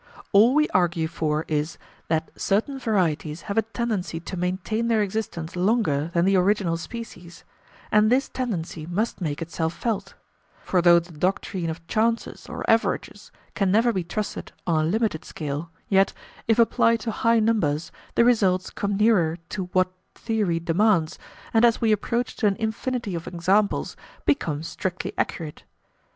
All 0.31 0.55
we 0.55 0.67
argue 0.69 1.07
for 1.07 1.45
is, 1.47 1.77
that 2.07 2.31
certain 2.35 2.79
varieties 2.79 3.41
have 3.43 3.57
a 3.59 3.61
tendency 3.61 4.19
to 4.21 4.35
maintain 4.35 4.87
their 4.87 5.03
existence 5.03 5.55
longer 5.55 6.09
than 6.15 6.25
the 6.25 6.35
original 6.37 6.75
species, 6.75 7.43
and 7.91 8.09
this 8.11 8.27
tendency 8.27 8.87
must 8.87 9.21
make 9.21 9.43
itself 9.43 9.75
felt; 9.75 10.15
for 10.63 10.81
though 10.81 10.97
the 10.97 11.11
doctrine 11.11 11.69
of 11.69 11.85
chances 11.85 12.47
or 12.49 12.67
averages 12.67 13.31
can 13.53 13.71
never 13.71 13.93
be 13.93 14.03
trusted 14.03 14.47
to 14.47 14.53
on 14.65 14.85
a 14.85 14.87
limited 14.87 15.23
scale, 15.23 15.69
yet, 15.87 16.13
if 16.47 16.57
applied 16.57 16.99
to 17.01 17.11
high 17.11 17.39
numbers, 17.39 17.91
the 18.15 18.25
results 18.25 18.71
come 18.71 18.97
nearer 18.97 19.37
to 19.49 19.65
what 19.65 19.91
theory 20.15 20.59
demands, 20.59 21.19
and, 21.53 21.63
as 21.63 21.79
we 21.79 21.91
approach 21.91 22.35
to 22.37 22.47
an 22.47 22.55
infinity 22.55 23.13
of 23.13 23.27
examples, 23.27 23.95
become 24.25 24.63
strictly 24.63 25.13
accurate. 25.15 25.61